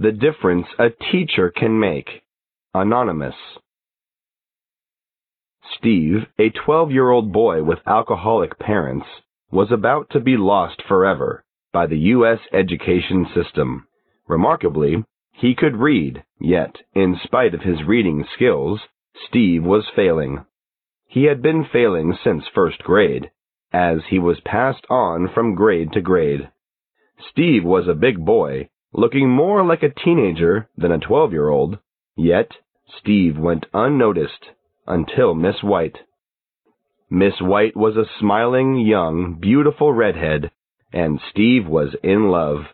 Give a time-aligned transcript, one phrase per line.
[0.00, 2.22] The difference a teacher can make.
[2.72, 3.34] Anonymous.
[5.76, 9.04] Steve, a 12 year old boy with alcoholic parents,
[9.50, 12.38] was about to be lost forever by the U.S.
[12.50, 13.88] education system.
[14.26, 18.80] Remarkably, he could read, yet, in spite of his reading skills,
[19.28, 20.46] Steve was failing.
[21.08, 23.30] He had been failing since first grade,
[23.70, 26.48] as he was passed on from grade to grade.
[27.30, 31.78] Steve was a big boy, looking more like a teenager than a 12 year old,
[32.16, 32.50] yet
[32.98, 34.46] Steve went unnoticed
[34.86, 35.98] until Miss White.
[37.08, 40.50] Miss White was a smiling, young, beautiful redhead,
[40.92, 42.66] and Steve was in love.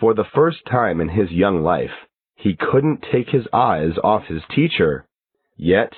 [0.00, 4.42] For the first time in his young life, he couldn't take his eyes off his
[4.54, 5.06] teacher.
[5.56, 5.94] Yet,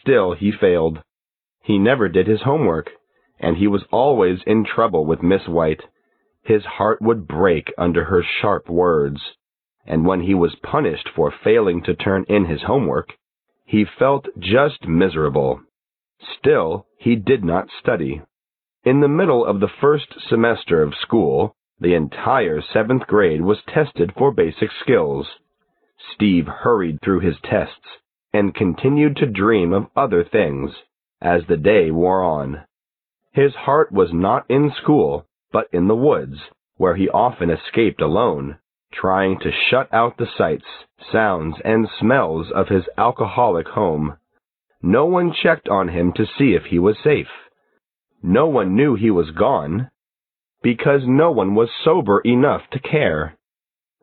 [0.00, 1.02] still he failed.
[1.62, 2.90] He never did his homework,
[3.38, 5.82] and he was always in trouble with Miss White.
[6.46, 9.20] His heart would break under her sharp words,
[9.84, 13.18] and when he was punished for failing to turn in his homework,
[13.64, 15.60] he felt just miserable.
[16.38, 18.22] Still, he did not study.
[18.84, 24.12] In the middle of the first semester of school, the entire seventh grade was tested
[24.16, 25.28] for basic skills.
[26.14, 27.98] Steve hurried through his tests
[28.32, 30.70] and continued to dream of other things
[31.20, 32.62] as the day wore on.
[33.32, 35.26] His heart was not in school,
[35.56, 36.36] but in the woods,
[36.76, 38.58] where he often escaped alone,
[38.92, 40.66] trying to shut out the sights,
[41.10, 44.18] sounds, and smells of his alcoholic home.
[44.82, 47.30] No one checked on him to see if he was safe.
[48.22, 49.90] No one knew he was gone,
[50.62, 53.38] because no one was sober enough to care.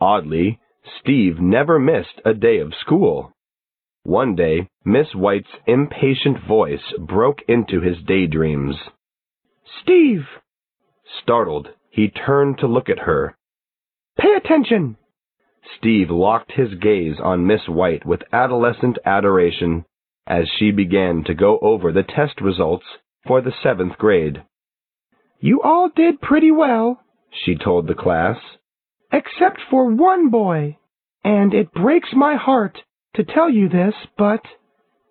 [0.00, 0.58] Oddly,
[1.00, 3.30] Steve never missed a day of school.
[4.04, 8.76] One day, Miss White's impatient voice broke into his daydreams.
[9.82, 10.24] Steve!
[11.20, 13.36] Startled, he turned to look at her.
[14.18, 14.96] Pay attention!
[15.76, 19.84] Steve locked his gaze on Miss White with adolescent adoration
[20.26, 22.86] as she began to go over the test results
[23.26, 24.42] for the seventh grade.
[25.40, 28.38] You all did pretty well, she told the class.
[29.10, 30.78] Except for one boy.
[31.24, 32.82] And it breaks my heart
[33.14, 34.44] to tell you this, but...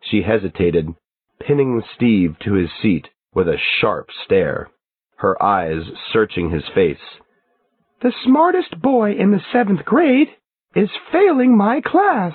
[0.00, 0.94] She hesitated,
[1.40, 4.70] pinning Steve to his seat with a sharp stare,
[5.18, 6.96] her eyes searching his face.
[8.02, 10.28] The smartest boy in the seventh grade
[10.74, 12.34] is failing my class.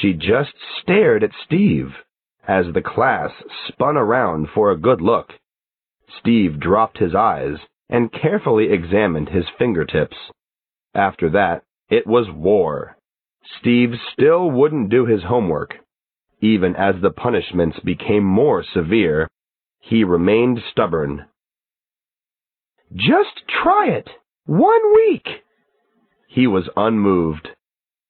[0.00, 1.94] She just stared at Steve
[2.46, 3.30] as the class
[3.68, 5.32] spun around for a good look.
[6.18, 7.58] Steve dropped his eyes
[7.88, 10.16] and carefully examined his fingertips.
[10.94, 12.96] After that, it was war.
[13.60, 15.76] Steve still wouldn't do his homework.
[16.40, 19.28] Even as the punishments became more severe,
[19.80, 21.26] he remained stubborn.
[22.94, 24.08] Just try it.
[24.46, 25.26] One week.
[26.28, 27.48] He was unmoved.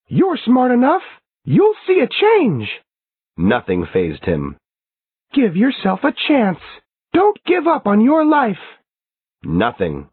[0.08, 1.02] You're smart enough.
[1.44, 2.68] You'll see a change.
[3.36, 4.56] Nothing fazed him.
[5.32, 6.58] Give yourself a chance.
[7.12, 8.58] Don't give up on your life.
[9.42, 10.08] Nothing.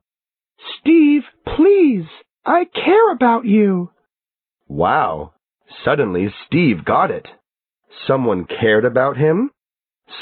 [0.80, 2.06] Steve, please.
[2.46, 3.92] I care about you.
[4.68, 5.34] Wow.
[5.84, 7.28] Suddenly Steve got it.
[8.06, 9.52] Someone cared about him?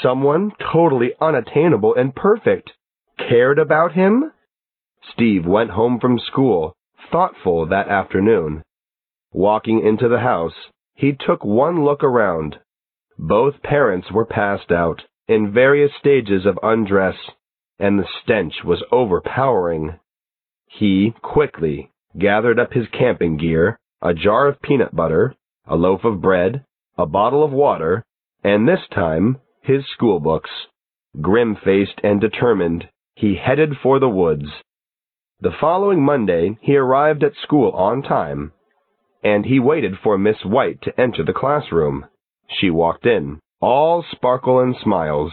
[0.02, 2.72] Someone totally unattainable and perfect
[3.28, 4.32] cared about him?
[5.12, 6.74] Steve went home from school,
[7.10, 8.62] thoughtful that afternoon.
[9.32, 10.54] Walking into the house,
[10.94, 12.58] he took one look around.
[13.18, 17.16] Both parents were passed out, in various stages of undress,
[17.78, 19.98] and the stench was overpowering.
[20.66, 25.34] He quickly gathered up his camping gear, a jar of peanut butter,
[25.66, 26.64] a loaf of bread,
[26.96, 28.04] a bottle of water,
[28.42, 30.50] and this time his school books.
[31.20, 34.46] Grim-faced and determined, he headed for the woods.
[35.40, 38.52] The following Monday he arrived at school on time
[39.22, 42.06] and he waited for Miss White to enter the classroom.
[42.48, 45.32] She walked in, all sparkle and smiles.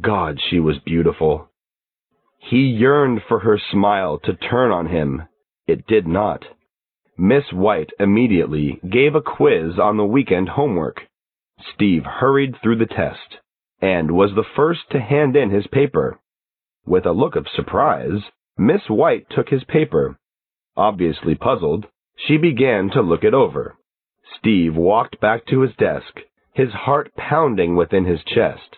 [0.00, 1.48] God, she was beautiful.
[2.38, 5.24] He yearned for her smile to turn on him.
[5.66, 6.44] It did not.
[7.18, 11.02] Miss White immediately gave a quiz on the weekend homework.
[11.74, 13.38] Steve hurried through the test
[13.82, 16.18] and was the first to hand in his paper.
[16.86, 18.22] With a look of surprise,
[18.58, 20.18] Miss White took his paper.
[20.76, 21.86] Obviously puzzled,
[22.16, 23.76] she began to look it over.
[24.38, 26.20] Steve walked back to his desk,
[26.52, 28.76] his heart pounding within his chest.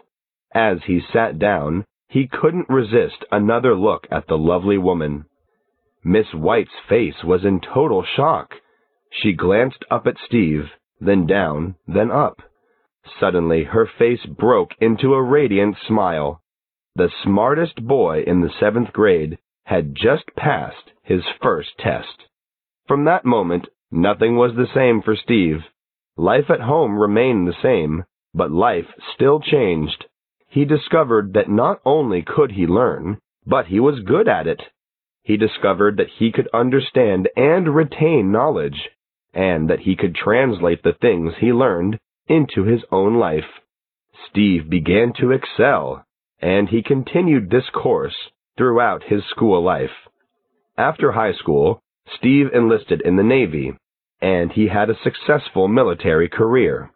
[0.55, 5.25] As he sat down, he couldn't resist another look at the lovely woman.
[6.05, 8.55] Miss White's face was in total shock.
[9.11, 10.71] She glanced up at Steve,
[11.01, 12.43] then down, then up.
[13.19, 16.43] Suddenly her face broke into a radiant smile.
[16.95, 22.25] The smartest boy in the seventh grade had just passed his first test.
[22.87, 25.64] From that moment, Nothing was the same for Steve.
[26.17, 30.06] Life at home remained the same, but life still changed.
[30.49, 34.62] He discovered that not only could he learn, but he was good at it.
[35.23, 38.88] He discovered that he could understand and retain knowledge,
[39.35, 41.99] and that he could translate the things he learned
[42.29, 43.61] into his own life.
[44.31, 46.03] Steve began to excel,
[46.41, 48.17] and he continued this course
[48.56, 49.90] throughout his school life.
[50.76, 51.81] After high school,
[52.16, 53.72] Steve enlisted in the Navy,
[54.20, 56.90] and he had a successful military career.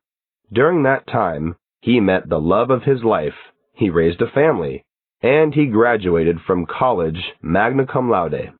[0.53, 3.35] During that time, he met the love of his life,
[3.75, 4.85] he raised a family,
[5.23, 8.53] and he graduated from college magna cum laude.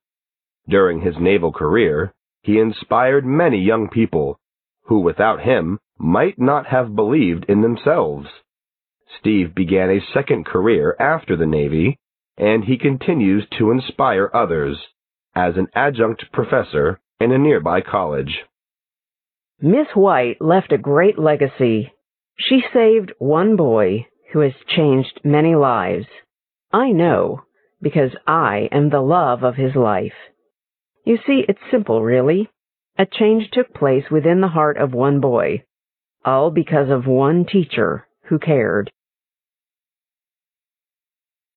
[0.69, 2.13] During his naval career,
[2.43, 4.39] he inspired many young people
[4.85, 8.29] who without him might not have believed in themselves.
[9.19, 11.99] Steve began a second career after the Navy,
[12.37, 14.79] and he continues to inspire others
[15.35, 18.45] as an adjunct professor in a nearby college.
[19.61, 21.93] Miss White left a great legacy.
[22.39, 26.07] She saved one boy who has changed many lives.
[26.73, 27.43] I know
[27.81, 30.13] because I am the love of his life.
[31.05, 32.51] You see, it's simple, really.
[32.99, 35.65] A change took place within the heart of one boy,
[36.25, 38.91] all because of one teacher who cared.